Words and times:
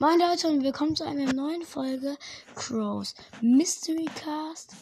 Moin 0.00 0.20
Leute 0.20 0.46
und 0.46 0.62
willkommen 0.62 0.94
zu 0.94 1.04
einer 1.04 1.32
neuen 1.32 1.64
Folge 1.64 2.16
Crows 2.54 3.16
Mystery 3.40 4.04
Cast. 4.04 4.76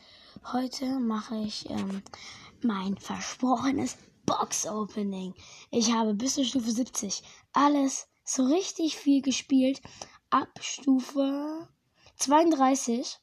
Heute 0.52 1.00
mache 1.00 1.38
ich 1.38 1.70
ähm, 1.70 2.02
mein 2.62 2.98
versprochenes 2.98 3.96
Box 4.26 4.66
Opening. 4.66 5.32
Ich 5.70 5.90
habe 5.90 6.12
bis 6.12 6.34
zur 6.34 6.44
Stufe 6.44 6.70
70 6.70 7.22
alles 7.54 8.08
so 8.24 8.44
richtig 8.44 8.98
viel 8.98 9.22
gespielt. 9.22 9.80
Ab 10.28 10.50
Stufe 10.60 11.66
32. 12.16 13.18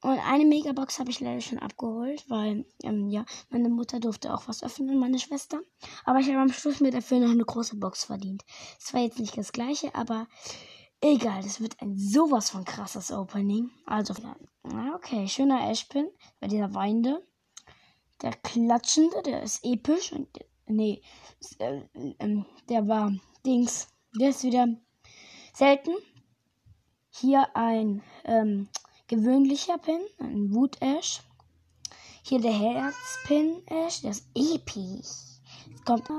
Und 0.00 0.18
eine 0.20 0.46
Megabox 0.46 0.98
habe 0.98 1.10
ich 1.10 1.20
leider 1.20 1.42
schon 1.42 1.58
abgeholt, 1.58 2.24
weil, 2.28 2.64
ähm, 2.82 3.10
ja, 3.10 3.26
meine 3.50 3.68
Mutter 3.68 4.00
durfte 4.00 4.32
auch 4.32 4.48
was 4.48 4.62
öffnen, 4.62 4.98
meine 4.98 5.18
Schwester. 5.18 5.60
Aber 6.06 6.20
ich 6.20 6.28
habe 6.28 6.38
am 6.38 6.52
Schluss 6.52 6.80
mir 6.80 6.92
dafür 6.92 7.18
noch 7.18 7.30
eine 7.30 7.44
große 7.44 7.76
Box 7.76 8.04
verdient. 8.04 8.42
Es 8.80 8.94
war 8.94 9.02
jetzt 9.02 9.18
nicht 9.18 9.36
das 9.36 9.52
gleiche, 9.52 9.94
aber 9.94 10.28
egal, 11.00 11.42
das 11.42 11.60
wird 11.60 11.80
ein 11.80 11.96
sowas 11.96 12.50
von 12.50 12.64
krasses 12.64 13.12
Opening. 13.12 13.70
Also, 13.86 14.14
okay, 14.94 15.26
schöner 15.28 15.70
Ashpin, 15.70 16.08
bei 16.40 16.48
dieser 16.48 16.74
Weinde. 16.74 17.26
Der 18.22 18.32
Klatschende, 18.32 19.22
der 19.22 19.42
ist 19.42 19.64
episch. 19.64 20.12
Und, 20.12 20.28
nee, 20.66 21.02
äh, 21.58 21.82
äh, 22.18 22.42
der 22.68 22.88
war 22.88 23.12
Dings, 23.44 23.88
der 24.18 24.30
ist 24.30 24.42
wieder 24.42 24.68
selten. 25.52 25.92
Hier 27.10 27.54
ein, 27.54 28.02
ähm, 28.24 28.68
gewöhnlicher 29.08 29.78
Pin, 29.78 30.00
ein 30.18 30.52
Wood 30.54 30.80
Ash. 30.80 31.22
Hier 32.22 32.40
der 32.40 32.52
Herzpin 32.52 33.62
Ash, 33.66 34.00
der 34.00 34.10
ist 34.10 34.28
episch. 34.34 35.40
Jetzt 35.68 35.84
kommt, 35.84 36.10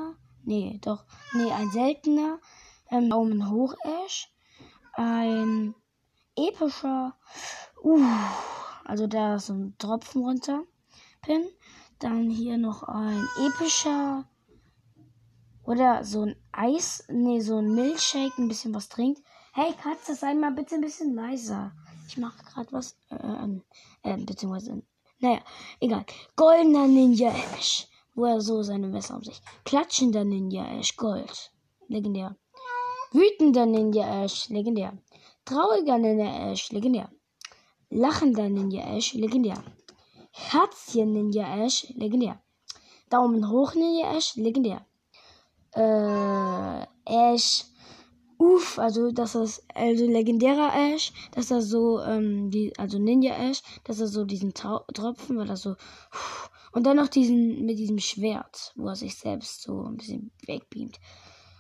nee, 0.44 0.80
doch, 0.82 1.04
nee, 1.34 1.52
ein 1.52 1.70
seltener 1.72 2.40
ähm, 2.90 3.10
Daumen 3.10 3.50
hoch 3.50 3.74
Ash. 4.06 4.30
Ein 4.98 5.76
epischer, 6.36 7.16
uh, 7.84 8.02
also 8.84 9.06
da 9.06 9.36
ist 9.36 9.50
ein 9.50 9.76
Tropfen 9.78 10.24
runter 10.24 10.64
Pin. 11.22 11.48
Dann 12.00 12.32
hier 12.32 12.58
noch 12.58 12.82
ein 12.82 13.28
epischer 13.46 14.26
oder 15.64 16.04
so 16.04 16.24
ein 16.24 16.36
Eis, 16.52 17.04
nee, 17.10 17.42
so 17.42 17.58
ein 17.58 17.76
Milchshake, 17.76 18.40
ein 18.40 18.48
bisschen 18.48 18.74
was 18.74 18.90
trinkt. 18.90 19.22
Hey 19.54 19.72
Katze, 19.74 20.16
sei 20.16 20.34
mal 20.34 20.52
bitte 20.52 20.76
ein 20.76 20.82
bisschen 20.82 21.14
leiser. 21.14 21.74
Ich 22.08 22.18
mache 22.18 22.44
gerade 22.44 22.72
was. 22.72 22.98
Äh, 23.10 23.60
äh, 24.02 24.18
beziehungsweise. 24.18 24.82
Naja, 25.20 25.42
egal. 25.80 26.06
Goldener 26.36 26.88
Ninja 26.88 27.30
Ash. 27.30 27.88
Wo 28.16 28.26
er 28.26 28.42
so 28.42 28.64
seine 28.64 28.88
Messer 28.88 29.16
um 29.16 29.24
sich. 29.24 29.42
Klatschender 29.64 30.24
Ninja 30.24 30.66
Ash. 30.80 30.96
Gold. 30.96 31.52
Legendär. 31.88 32.36
Wütender 33.18 33.66
Ninja 33.66 34.06
Ash. 34.24 34.50
Legendär. 34.50 34.94
Trauriger 35.46 35.98
Ninja 35.98 36.30
Ash. 36.52 36.72
Legendär. 36.72 37.10
Lachender 37.90 38.50
Ninja 38.50 38.84
Ash. 38.96 39.14
Legendär. 39.14 39.64
Herzchen 40.32 41.14
Ninja 41.14 41.46
Ash. 41.64 41.88
Legendär. 41.96 42.40
Daumen 43.10 43.50
hoch 43.50 43.74
Ninja 43.74 44.16
Ash. 44.16 44.36
Legendär. 44.36 44.86
Äh, 45.74 46.86
Ash 47.06 47.66
Uff, 48.40 48.78
also 48.78 49.12
das, 49.12 49.36
also 49.74 50.06
legendärer 50.06 50.72
Ash, 50.76 51.12
dass 51.32 51.50
er 51.50 51.62
so, 51.62 52.00
ähm, 52.02 52.52
die, 52.52 52.72
also 52.78 53.00
Ninja 53.00 53.34
Ash, 53.36 53.64
dass 53.84 54.00
er 54.00 54.08
so 54.08 54.26
diesen 54.26 54.54
Tau 54.54 54.86
Tropfen, 54.94 55.38
weil 55.38 55.50
er 55.50 55.58
so, 55.58 55.76
und 56.72 56.86
dann 56.86 56.98
noch 56.98 57.08
diesen, 57.08 57.66
mit 57.66 57.80
diesem 57.80 57.98
Schwert, 57.98 58.74
wo 58.76 58.90
er 58.90 58.96
sich 58.96 59.16
selbst 59.16 59.64
so 59.64 59.82
ein 59.86 59.98
bisschen 59.98 60.32
wegbeamt. 60.46 61.00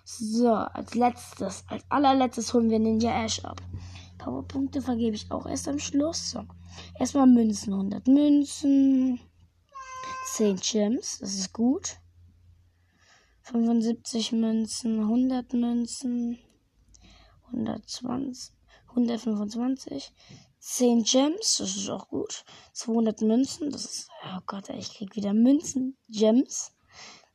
So, 0.09 0.53
als 0.53 0.95
letztes, 0.95 1.65
als 1.67 1.83
allerletztes 1.89 2.53
holen 2.53 2.69
wir 2.69 2.79
Ninja 2.79 3.25
Ash 3.25 3.43
ab. 3.43 3.61
Powerpunkte 4.17 4.81
vergebe 4.81 5.17
ich 5.17 5.29
auch 5.29 5.45
erst 5.45 5.67
am 5.67 5.79
Schluss. 5.79 6.31
So, 6.31 6.45
erstmal 6.97 7.27
Münzen, 7.27 7.73
100 7.73 8.07
Münzen, 8.07 9.19
10 10.27 10.55
Gems, 10.61 11.19
das 11.19 11.33
ist 11.33 11.51
gut. 11.51 11.97
75 13.41 14.31
Münzen, 14.31 15.01
100 15.01 15.51
Münzen, 15.51 16.39
120, 17.47 18.53
125, 18.87 20.13
10 20.59 21.03
Gems, 21.03 21.57
das 21.57 21.75
ist 21.75 21.89
auch 21.89 22.07
gut. 22.07 22.45
200 22.71 23.23
Münzen, 23.23 23.71
das 23.71 23.83
ist, 23.83 24.09
oh 24.23 24.39
Gott, 24.45 24.69
ich 24.69 24.93
krieg 24.93 25.17
wieder 25.17 25.33
Münzen, 25.33 25.97
Gems. 26.07 26.71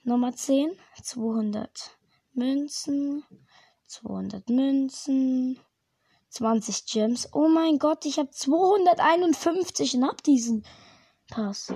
Nummer 0.04 0.34
10, 0.34 0.72
200 1.02 1.98
Münzen, 2.34 3.24
200 3.86 4.48
Münzen, 4.48 5.58
20 6.28 6.86
Gems. 6.86 7.28
Oh 7.32 7.48
mein 7.48 7.78
Gott, 7.78 8.04
ich 8.06 8.18
habe 8.18 8.30
251 8.30 9.96
und 9.96 10.06
hab 10.06 10.22
diesen 10.22 10.64
Pass. 11.28 11.72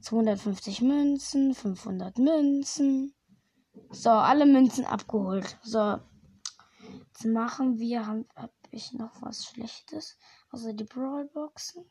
250 0.00 0.82
Münzen, 0.82 1.54
500 1.54 2.18
Münzen. 2.18 3.14
So, 3.90 4.10
alle 4.10 4.46
Münzen 4.46 4.84
abgeholt. 4.84 5.58
So, 5.62 5.98
Jetzt 7.16 7.24
machen 7.32 7.78
wir, 7.78 8.06
habe 8.06 8.26
hab 8.36 8.52
ich 8.70 8.92
noch 8.92 9.22
was 9.22 9.46
Schlechtes? 9.46 10.18
Also 10.50 10.74
die 10.74 10.84
Brawlboxen. 10.84 11.90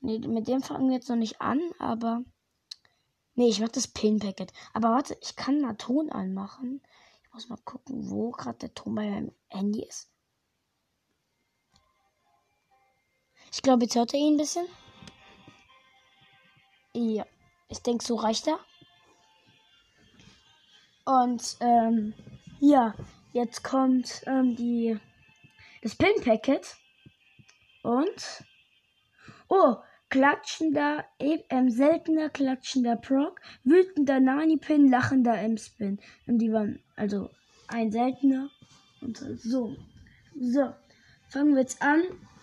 Nee, 0.00 0.20
mit 0.20 0.48
dem 0.48 0.62
fangen 0.62 0.88
wir 0.88 0.96
jetzt 0.96 1.10
noch 1.10 1.16
nicht 1.16 1.42
an, 1.42 1.60
aber. 1.78 2.24
Nee, 3.34 3.48
ich 3.48 3.60
mach 3.60 3.68
das 3.68 3.88
Pin-Packet. 3.88 4.54
Aber 4.72 4.88
warte, 4.88 5.18
ich 5.20 5.36
kann 5.36 5.60
mal 5.60 5.74
Ton 5.74 6.10
anmachen. 6.10 6.80
Muss 7.34 7.48
mal 7.50 7.58
gucken, 7.64 8.08
wo 8.08 8.30
gerade 8.30 8.58
der 8.58 8.74
Ton 8.74 8.94
bei 8.94 9.10
meinem 9.10 9.32
Handy 9.48 9.82
ist. 9.82 10.10
Ich 13.52 13.60
glaube, 13.60 13.84
jetzt 13.84 13.94
hört 13.94 14.14
er 14.14 14.20
ihn 14.20 14.34
ein 14.34 14.38
bisschen. 14.38 14.66
Ja, 16.94 17.26
ich 17.68 17.82
denke, 17.82 18.02
so 18.02 18.14
reicht 18.14 18.46
er. 18.46 18.58
Und, 21.04 21.58
ähm, 21.60 22.14
ja, 22.60 22.94
Jetzt 23.34 23.64
kommt 23.64 24.22
ähm, 24.26 24.54
die 24.54 24.96
das 25.82 25.96
Pin-Packet. 25.96 26.76
Und. 27.82 28.44
Oh, 29.48 29.74
klatschender, 30.14 31.04
ähm, 31.18 31.70
seltener 31.70 32.30
klatschender 32.30 32.94
Proc, 32.94 33.40
wütender 33.64 34.20
Nani-Pin, 34.20 34.88
lachender 34.88 35.36
M-Spin. 35.40 35.98
Und 36.28 36.38
die 36.38 36.52
waren 36.52 36.78
also 36.94 37.30
ein 37.66 37.90
seltener 37.90 38.48
und 39.00 39.16
so. 39.18 39.76
So, 40.40 40.72
fangen 41.30 41.54
wir 41.54 41.62
jetzt 41.62 41.82
an 41.82 42.00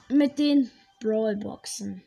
mit 0.10 0.38
den 0.38 0.70
Brawl-Boxen. 1.00 2.04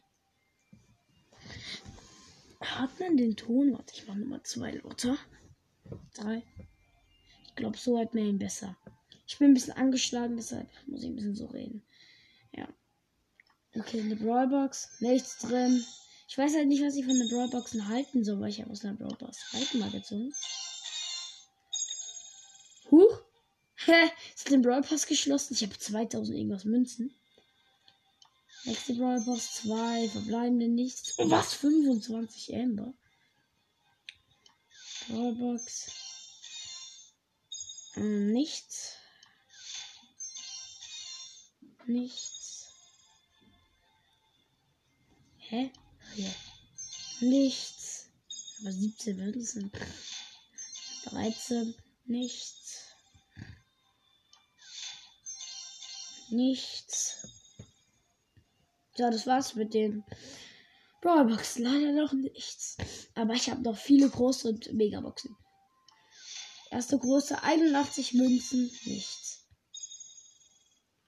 Hat 2.61 3.01
man 3.01 3.17
den 3.17 3.35
Ton? 3.35 3.73
Warte, 3.73 3.95
ich 3.95 4.07
mach 4.07 4.17
nochmal 4.17 4.43
zwei 4.43 4.73
lauter. 4.73 5.17
Drei. 6.15 6.43
Ich 7.47 7.55
glaube, 7.55 7.79
so 7.79 7.99
hat 7.99 8.13
man 8.13 8.25
ihn 8.25 8.39
besser. 8.39 8.77
Ich 9.27 9.39
bin 9.39 9.53
ein 9.53 9.55
bisschen 9.55 9.79
angeschlagen, 9.79 10.37
deshalb 10.37 10.69
muss 10.87 11.05
ich 11.05 11.09
ein 11.09 11.17
bisschen 11.17 11.37
so 11.37 11.47
reden. 11.47 11.83
Ja. 12.53 12.69
Okay, 13.77 14.01
eine 14.01 14.17
Brawlbox. 14.17 14.89
Nichts 15.01 15.39
drin. 15.39 15.85
Ich 16.29 16.39
weiß 16.39 16.55
halt 16.55 16.69
nicht, 16.69 16.83
was 16.83 16.95
ich 16.97 17.05
von 17.05 17.19
den 17.19 17.29
Brawlboxen 17.29 17.89
halten 17.89 18.25
soll, 18.25 18.41
weil 18.41 18.51
ich 18.51 18.61
habe 18.61 18.71
aus 18.71 18.85
einer 18.85 18.95
Brawlbox 18.95 19.53
halten 19.53 19.79
mal 19.79 19.91
gezogen. 19.91 20.35
Huch. 22.91 23.21
Hä? 23.87 24.11
Ist 24.35 24.51
den 24.51 24.63
Brawlpass 24.63 25.07
geschlossen? 25.07 25.55
Ich 25.55 25.63
habe 25.63 25.79
2000 25.79 26.37
irgendwas 26.37 26.65
Münzen. 26.65 27.15
Nächste 28.65 28.95
Brawlbox 28.95 29.63
2. 29.63 30.09
Verbleibende 30.09 30.69
nichts. 30.69 31.19
Oh, 31.19 31.29
was? 31.29 31.55
25 31.55 32.55
Amber. 32.55 32.95
Brawlbox. 35.09 35.91
Ähm, 37.97 38.33
nichts. 38.33 38.97
Nichts. 41.87 42.44
Hä? 45.55 45.71
Ja. 46.17 46.35
Nichts. 47.21 48.09
Aber 48.61 48.73
17 48.73 49.17
Münzen. 49.17 49.71
13. 51.05 51.75
Nichts. 52.07 52.89
Nichts. 56.31 57.29
Ja, 58.97 59.11
das 59.11 59.29
war's 59.29 59.55
mit 59.55 59.75
den 59.75 60.03
Brawlboxen. 61.03 61.63
Leider 61.63 61.93
noch 61.93 62.13
nichts. 62.13 62.77
Aber 63.15 63.35
ich 63.35 63.49
habe 63.49 63.63
noch 63.63 63.77
viele 63.77 64.11
große 64.11 64.49
und 64.49 64.73
Megaboxen. 64.73 65.37
Erste 66.73 66.99
große 66.99 67.41
81 67.41 68.15
Münzen, 68.15 68.73
nichts. 68.87 69.47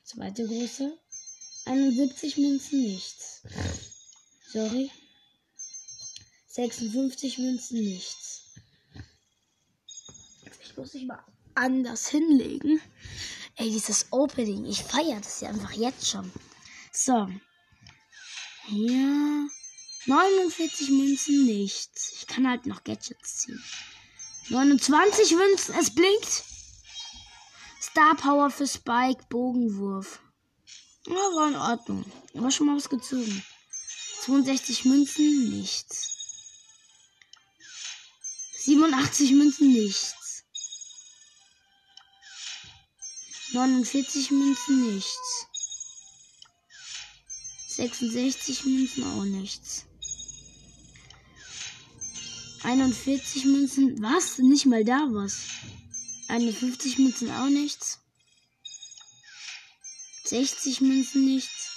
Zweite 0.05 0.47
große 0.47 0.97
71 1.65 2.37
Münzen, 2.37 2.83
nichts. 2.83 3.43
Sorry. 4.53 4.91
56 6.49 7.39
Münzen, 7.39 7.81
nichts. 7.81 8.55
Ich 10.63 10.77
muss 10.77 10.95
mich 10.95 11.07
mal 11.07 11.25
anders 11.55 12.09
hinlegen. 12.09 12.81
Ey, 13.57 13.71
dieses 13.71 14.07
Opening, 14.11 14.65
ich 14.67 14.83
feiere 14.83 15.21
das 15.21 15.41
ja 15.41 15.49
einfach 15.49 15.73
jetzt 15.73 16.09
schon. 16.09 16.31
So. 16.93 17.29
Hier. 18.67 19.49
49 20.07 20.91
Münzen, 20.91 21.47
nichts. 21.47 22.13
Ich 22.13 22.27
kann 22.27 22.49
halt 22.49 22.67
noch 22.67 22.85
Gadgets 22.85 23.39
ziehen. 23.39 23.63
29 24.51 25.35
Münzen, 25.35 25.75
es 25.79 25.95
blinkt. 25.95 26.45
Star 27.81 28.15
Power 28.15 28.51
für 28.51 28.67
Spike, 28.67 29.25
Bogenwurf. 29.29 30.21
Ja, 31.07 31.15
war 31.15 31.49
in 31.49 31.57
Ordnung. 31.57 32.05
Aber 32.35 32.51
schon 32.51 32.67
mal 32.67 32.77
was 32.77 32.89
gezogen. 32.89 33.45
62 34.27 34.85
Münzen, 34.87 35.51
nichts. 35.51 36.11
87 38.59 39.31
Münzen, 39.31 39.73
nichts. 39.73 40.43
49 43.53 44.33
Münzen, 44.33 44.95
nichts. 44.95 45.47
66 47.69 48.65
Münzen, 48.65 49.05
auch 49.05 49.23
nichts. 49.23 49.87
41 52.65 53.45
Münzen, 53.45 54.03
was? 54.03 54.39
Nicht 54.39 54.67
mal 54.67 54.85
da 54.85 55.07
was. 55.11 55.45
51 56.27 56.99
Münzen, 56.99 57.31
auch 57.31 57.49
nichts. 57.49 58.01
60 60.25 60.81
Münzen, 60.81 61.25
nichts. 61.27 61.76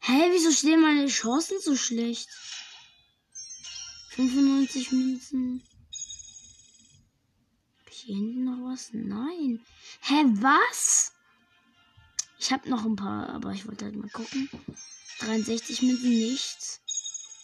Hä, 0.00 0.30
wieso 0.32 0.50
stehen 0.50 0.80
meine 0.80 1.06
Chancen 1.08 1.60
so 1.60 1.76
schlecht? 1.76 2.28
95 4.10 4.92
Münzen. 4.92 5.62
Hab 7.78 7.90
ich 7.90 8.00
hier 8.00 8.16
hinten 8.16 8.44
noch 8.44 8.70
was? 8.70 8.90
Nein. 8.92 9.64
Hä, 10.00 10.24
was? 10.40 11.12
Ich 12.38 12.50
hab 12.50 12.66
noch 12.66 12.84
ein 12.86 12.96
paar, 12.96 13.28
aber 13.28 13.52
ich 13.52 13.66
wollte 13.66 13.84
halt 13.84 13.96
mal 13.96 14.08
gucken. 14.08 14.48
63 15.20 15.82
Münzen, 15.82 16.10
nichts. 16.10 16.80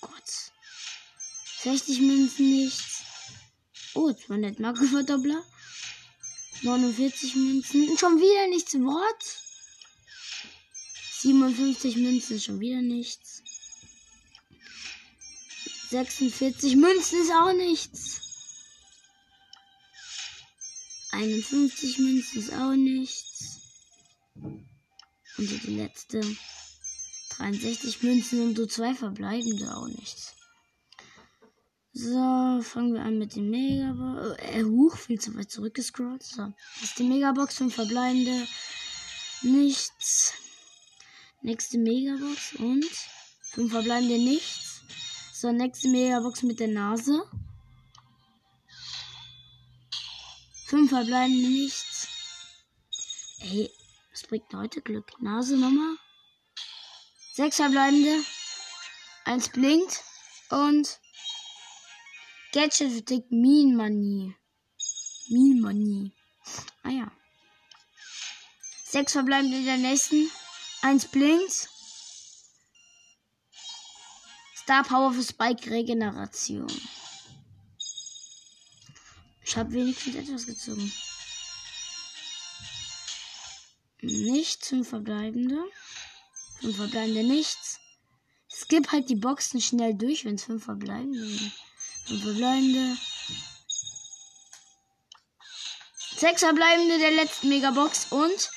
Gott. 0.01 0.53
60 1.61 2.01
Münzen, 2.01 2.51
nichts. 2.51 3.03
Oh, 3.95 4.13
200 4.13 4.59
Markenverdoppler. 4.61 5.45
49 6.63 7.35
Münzen. 7.37 7.99
Schon 7.99 8.19
wieder 8.19 8.49
nichts. 8.49 8.75
What? 8.75 9.46
57 11.21 11.97
Münzen, 11.97 12.41
schon 12.41 12.61
wieder 12.61 12.83
nichts. 12.83 13.43
46 15.91 16.77
Münzen 16.77 17.21
ist 17.23 17.31
auch 17.31 17.53
nichts. 17.53 18.21
51 21.13 21.99
Münzen 21.99 22.39
ist 22.39 22.53
auch 22.53 22.75
nichts. 22.75 23.61
Und 24.35 25.51
die 25.65 25.77
letzte. 25.77 26.21
63 27.31 28.03
Münzen 28.03 28.43
und 28.43 28.57
so 28.57 28.67
zwei 28.67 28.95
verbleibende 28.95 29.75
auch 29.77 29.89
nichts. 29.89 30.35
So, 31.93 32.61
fangen 32.63 32.93
wir 32.93 33.03
an 33.03 33.19
mit 33.19 33.37
dem 33.37 33.51
Megabox. 33.51 34.39
Äh, 34.43 34.65
huch, 34.65 34.97
viel 34.97 35.19
zu 35.19 35.35
weit 35.35 35.51
zurückgescrollt. 35.51 36.23
So, 36.23 36.53
das 36.81 36.91
ist 36.91 36.99
die 36.99 37.05
Megabox, 37.05 37.57
fünf 37.57 37.75
verbleibende. 37.75 38.47
Nichts. 39.43 40.35
Nächste 41.43 41.79
Megabox 41.79 42.55
und 42.55 42.85
fünf 43.43 43.71
verbleibende 43.73 44.19
nichts. 44.19 44.81
So, 45.33 45.53
nächste 45.53 45.89
Megabox 45.89 46.43
mit 46.43 46.61
der 46.61 46.69
Nase. 46.69 47.23
Fünf 50.67 50.91
verbleibende 50.91 51.49
nichts. 51.49 52.09
Ey, 53.39 53.71
was 54.11 54.23
bringt 54.23 54.53
heute 54.55 54.81
Glück? 54.81 55.13
Nase 55.21 55.57
nochmal. 55.57 55.97
Sechs 57.35 57.57
verbleibende. 57.57 58.25
Eins 59.25 59.49
blinkt. 59.51 60.03
Und 60.51 60.99
Gadget 62.53 62.93
vertickt 62.93 63.31
Mean 63.31 63.77
Money. 63.77 64.35
Mean 65.29 65.61
Money. 65.61 66.13
Ah 66.83 66.91
ja. 66.91 67.13
Sechs 68.85 69.13
verbleibende 69.13 69.59
in 69.59 69.65
der 69.67 69.77
nächsten. 69.77 70.31
Eins 70.87 71.05
blinkt. 71.09 71.69
Star 74.55 74.85
Power 74.85 75.13
für 75.13 75.25
Spike 75.25 75.69
Regeneration. 75.69 76.71
Ich 79.43 79.57
habe 79.57 79.73
wenigstens 79.73 80.15
etwas 80.15 80.47
gezogen. 80.47 80.93
Nichts, 84.01 84.69
fünf 84.69 84.89
verbleibende. 84.91 85.59
Fünf 86.61 86.77
verbleibende 86.77 87.25
nichts. 87.25 87.81
Skip 88.49 88.93
halt 88.93 89.11
die 89.11 89.17
Boxen 89.17 89.61
schnell 89.61 89.93
durch, 89.93 90.25
wenn 90.25 90.37
es 90.37 90.45
fünf 90.45 90.67
verbleibende 90.67 91.27
sind. 91.27 91.53
Fünf 92.05 92.23
verbleibende. 92.23 92.97
Sechs 96.17 96.43
verbleibende 96.43 97.01
der 97.01 97.11
letzten 97.11 97.49
Megabox 97.49 98.13
und 98.13 98.51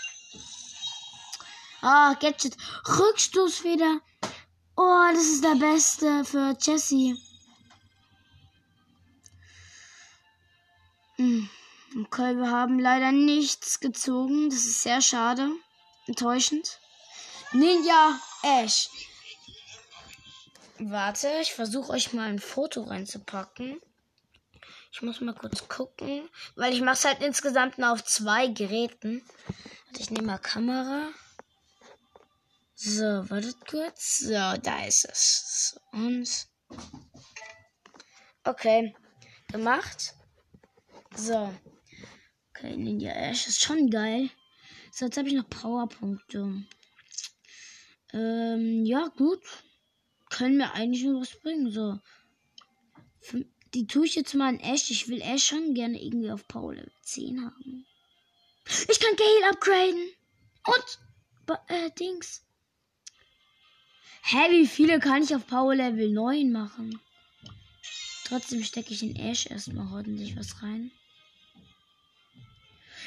Ah, 1.82 2.14
Gadget. 2.20 2.58
Rückstoßfeder. 2.88 4.02
Oh, 4.76 5.08
das 5.14 5.24
ist 5.24 5.44
der 5.44 5.56
beste 5.56 6.26
für 6.26 6.56
Jessie. 6.62 7.18
Hm. 11.18 11.50
Okay, 12.06 12.38
wir 12.38 12.52
haben 12.52 12.80
leider 12.80 13.12
nichts 13.12 13.80
gezogen. 13.80 14.50
Das 14.50 14.60
ist 14.60 14.84
sehr 14.84 15.02
schade. 15.02 15.50
Enttäuschend. 16.08 16.80
Ninja 17.52 18.20
Ash. 18.44 18.90
Warte, 20.78 21.30
ich 21.42 21.54
versuche 21.54 21.92
euch 21.92 22.14
mal 22.14 22.30
ein 22.30 22.40
Foto 22.40 22.84
reinzupacken. 22.84 23.82
Ich 24.92 25.02
muss 25.02 25.20
mal 25.20 25.36
kurz 25.36 25.68
gucken, 25.68 26.30
weil 26.56 26.74
ich 26.74 26.82
mache 26.82 26.96
es 26.96 27.06
halt 27.06 27.22
insgesamt 27.22 27.78
nur 27.78 27.92
auf 27.92 28.04
zwei 28.04 28.48
Geräten. 28.48 29.24
Ich 29.98 30.10
nehme 30.10 30.28
mal 30.28 30.38
Kamera. 30.38 31.10
So, 32.82 33.30
wartet 33.30 33.68
kurz. 33.68 34.20
So, 34.20 34.30
da 34.30 34.86
ist 34.88 35.04
es. 35.04 35.78
Und. 35.92 36.48
Okay. 38.46 38.96
Gemacht. 39.52 40.14
So. 41.14 41.54
Okay, 42.50 42.78
Ninja 42.78 43.12
Ash 43.12 43.48
ist 43.48 43.62
schon 43.62 43.90
geil. 43.90 44.30
So, 44.94 45.04
jetzt 45.04 45.18
habe 45.18 45.28
ich 45.28 45.34
noch 45.34 45.50
Powerpunkte. 45.50 46.64
Ähm, 48.14 48.86
ja, 48.86 49.10
gut. 49.10 49.44
Können 50.30 50.56
mir 50.56 50.72
eigentlich 50.72 51.04
nur 51.04 51.20
was 51.20 51.38
bringen. 51.42 51.72
So. 51.72 52.00
Die 53.74 53.88
tue 53.88 54.06
ich 54.06 54.16
jetzt 54.16 54.36
mal 54.36 54.54
in 54.54 54.62
Ash. 54.62 54.90
Ich 54.90 55.10
will 55.10 55.22
Ash 55.22 55.48
schon 55.48 55.74
gerne 55.74 56.02
irgendwie 56.02 56.32
auf 56.32 56.48
Power 56.48 56.76
Level 56.76 56.94
10 57.04 57.44
haben. 57.44 57.86
Ich 58.88 59.00
kann 59.02 59.18
Gale 59.18 59.50
upgraden. 59.52 60.14
Und. 60.66 61.58
Äh, 61.68 61.92
Dings. 62.00 62.46
Hä, 64.22 64.52
wie 64.52 64.68
viele 64.68 65.00
kann 65.00 65.24
ich 65.24 65.36
auf 65.36 65.48
Power 65.48 65.76
Level 65.76 66.10
9 66.12 66.52
machen? 66.52 67.00
Trotzdem 68.26 68.64
stecke 68.64 68.94
ich 68.94 69.02
in 69.02 69.16
Ash 69.16 69.48
erstmal 69.48 69.92
ordentlich 69.92 70.38
was 70.38 70.62
rein. 70.62 70.92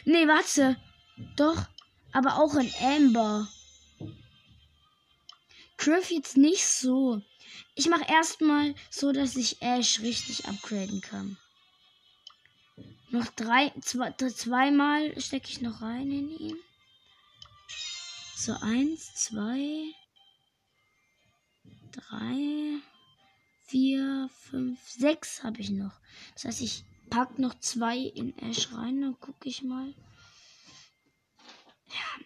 Nee, 0.04 0.26
warte. 0.26 0.76
Doch, 1.36 1.66
aber 2.12 2.38
auch 2.38 2.54
in 2.56 2.72
Amber. 2.80 3.48
Griff 5.76 6.10
jetzt 6.10 6.36
nicht 6.36 6.64
so. 6.64 7.22
Ich 7.74 7.88
mache 7.88 8.08
erstmal 8.08 8.74
so, 8.90 9.12
dass 9.12 9.36
ich 9.36 9.62
Ash 9.62 10.00
richtig 10.00 10.46
upgraden 10.48 11.00
kann. 11.00 11.36
Noch 13.10 13.26
drei, 13.26 13.72
zwei, 13.80 14.10
zweimal 14.12 15.20
stecke 15.20 15.50
ich 15.50 15.60
noch 15.60 15.82
rein 15.82 16.10
in 16.10 16.30
ihn. 16.38 16.56
So, 18.34 18.54
eins, 18.60 19.14
zwei, 19.14 19.92
drei, 21.92 22.80
vier, 23.66 24.28
fünf, 24.32 24.80
sechs 24.88 25.42
habe 25.42 25.60
ich 25.60 25.70
noch. 25.70 26.00
Das 26.34 26.44
heißt, 26.44 26.60
ich 26.62 26.84
packe 27.10 27.40
noch 27.40 27.58
zwei 27.60 27.98
in 27.98 28.36
Ash 28.38 28.72
rein. 28.72 29.00
Dann 29.00 29.20
gucke 29.20 29.48
ich 29.48 29.62
mal. 29.62 29.94
Ja. 31.88 32.24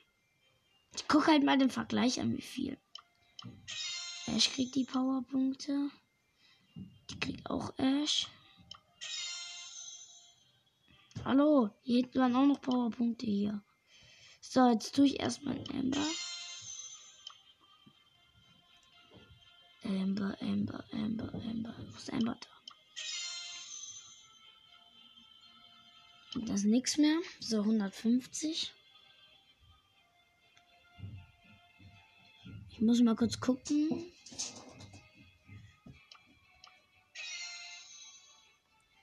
Ich 0.94 1.08
gucke 1.08 1.26
halt 1.26 1.44
mal 1.44 1.58
den 1.58 1.70
Vergleich 1.70 2.20
an, 2.20 2.36
wie 2.36 2.42
viel. 2.42 2.78
Ash 4.26 4.50
kriegt 4.52 4.74
die 4.74 4.84
Powerpunkte. 4.84 5.90
Die 7.10 7.20
kriegt 7.20 7.50
auch 7.50 7.76
Ash. 7.78 8.28
Hallo, 11.24 11.70
hier 11.82 12.02
hinten 12.02 12.20
waren 12.20 12.36
auch 12.36 12.46
noch 12.46 12.60
Powerpunkte 12.60 13.26
hier. 13.26 13.62
So, 14.40 14.70
jetzt 14.70 14.94
tue 14.94 15.06
ich 15.06 15.20
erstmal 15.20 15.62
Amber. 15.70 16.04
Amber, 19.86 20.36
Amber, 20.40 20.84
Amber, 20.92 21.32
Amber. 21.32 21.74
Wo 21.78 21.96
ist 21.96 22.12
Amber 22.12 22.36
da? 22.40 22.48
Das 26.46 26.60
ist 26.60 26.66
nichts 26.66 26.98
mehr. 26.98 27.18
So 27.40 27.60
150. 27.60 28.72
Ich 32.70 32.80
muss 32.80 33.00
mal 33.00 33.16
kurz 33.16 33.40
gucken. 33.40 34.12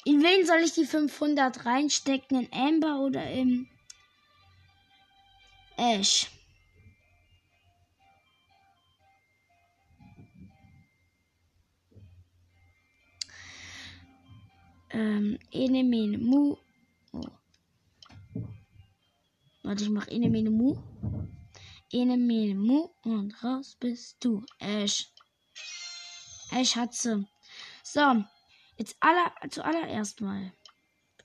In 0.05 0.21
wen 0.21 0.45
soll 0.45 0.59
ich 0.59 0.73
die 0.73 0.85
500 0.85 1.65
reinstecken? 1.65 2.41
In 2.41 2.53
Amber 2.53 2.99
oder 2.99 3.31
im 3.31 3.67
Ash? 5.77 6.32
Ähm, 15.03 15.37
ene, 15.51 15.83
mene, 15.83 16.17
mu. 16.17 16.55
Oh. 17.11 17.31
Warte, 19.63 19.83
ich 19.83 19.89
mach 19.89 20.07
ene, 20.07 20.29
mene, 20.29 20.49
mu. 20.49 20.77
Ene, 21.91 22.15
mene, 22.15 22.55
mu. 22.55 22.87
Und 23.03 23.43
raus 23.43 23.75
bist 23.81 24.23
du. 24.23 24.45
Ash. 24.59 25.11
Ash 26.51 26.75
hat 26.77 26.93
sie. 26.93 27.27
So. 27.83 28.23
Jetzt 28.77 28.95
aller, 29.01 29.33
zuallererst 29.49 30.21
mal 30.21 30.53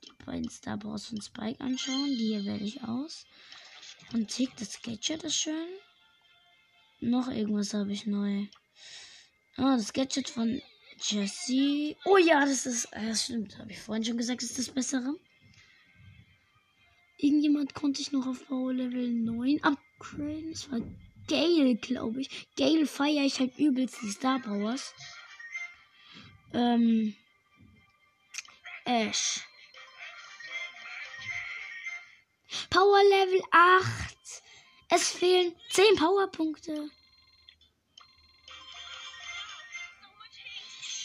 die 0.03 0.25
beiden 0.25 0.51
Star 0.51 0.83
Wars 0.83 1.07
von 1.07 1.23
Spike 1.23 1.61
anschauen. 1.61 2.17
Die 2.19 2.31
hier 2.33 2.45
wähle 2.45 2.65
ich 2.65 2.83
aus. 2.83 3.27
Und 4.13 4.27
Tick, 4.29 4.57
das 4.57 4.83
Gadget 4.83 5.23
ist 5.23 5.37
schön. 5.37 5.69
Noch 6.99 7.29
irgendwas 7.29 7.75
habe 7.75 7.93
ich 7.93 8.07
neu. 8.07 8.47
Ah, 9.57 9.77
das 9.77 9.93
Gadget 9.93 10.29
von 10.29 10.61
Jesse. 11.01 11.97
Oh 12.05 12.17
ja, 12.17 12.41
das 12.41 12.67
ist. 12.67 12.89
Das 12.93 13.25
stimmt. 13.25 13.59
Habe 13.59 13.73
ich 13.73 13.79
vorhin 13.79 14.05
schon 14.05 14.17
gesagt, 14.17 14.43
ist 14.43 14.59
das 14.59 14.71
bessere. 14.71 15.15
Irgendjemand 17.19 17.75
konnte 17.75 18.01
ich 18.01 18.13
noch 18.13 18.27
auf 18.27 18.47
Power 18.47 18.73
Level 18.73 19.09
9 19.09 19.63
upgraden. 19.63 20.51
Das 20.53 20.71
war 20.71 20.81
Gale, 21.27 21.77
glaube 21.77 22.21
ich. 22.21 22.49
Gale 22.57 22.87
feiere 22.87 23.25
ich 23.25 23.39
halt 23.41 23.59
übelst 23.59 24.01
die 24.03 24.11
Star 24.11 24.41
Powers. 24.41 24.95
Ähm. 26.53 27.15
Ash. 28.85 29.41
Power 32.71 33.03
Level 33.11 33.43
8. 33.51 34.17
Es 34.91 35.11
fehlen 35.13 35.55
10 35.71 35.97
Powerpunkte. 35.97 36.91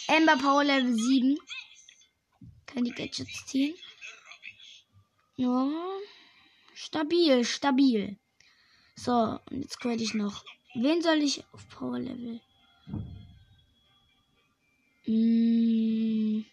Ember 0.07 0.38
Power 0.38 0.63
Level 0.63 0.93
7. 0.95 1.38
Kann 2.65 2.83
die 2.83 2.91
Gadgets 2.91 3.45
ziehen. 3.45 3.75
Ja. 5.36 5.69
Stabil, 6.74 7.43
stabil. 7.45 8.17
So, 8.95 9.39
und 9.50 9.62
jetzt 9.62 9.79
könnte 9.79 10.03
ich 10.03 10.13
noch. 10.13 10.43
Wen 10.75 11.01
soll 11.01 11.17
ich 11.17 11.43
auf 11.53 11.67
Power 11.69 12.00
Level? 12.00 12.41
Hm. 15.05 16.45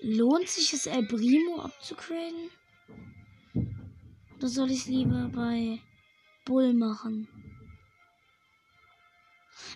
Lohnt 0.00 0.48
sich 0.48 0.72
es, 0.72 0.86
El 0.86 1.06
Primo 1.06 1.60
abzugraden? 1.60 2.50
Oder 4.36 4.48
soll 4.48 4.70
ich 4.70 4.80
es 4.80 4.86
lieber 4.86 5.28
bei 5.34 5.80
Bull 6.44 6.72
machen? 6.72 7.28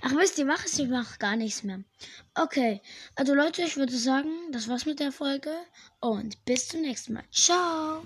Ach, 0.04 0.12
wisst 0.16 0.38
ihr 0.38 0.48
was? 0.48 0.78
Ich 0.78 0.88
mache 0.88 1.18
gar 1.18 1.36
nichts 1.36 1.62
mehr. 1.62 1.82
Okay, 2.34 2.82
also 3.14 3.34
Leute, 3.34 3.62
ich 3.62 3.76
würde 3.76 3.96
sagen, 3.96 4.30
das 4.50 4.68
war's 4.68 4.84
mit 4.84 4.98
der 4.98 5.12
Folge 5.12 5.52
und 6.00 6.44
bis 6.44 6.68
zum 6.68 6.82
nächsten 6.82 7.12
Mal. 7.14 7.24
Ciao! 7.30 8.00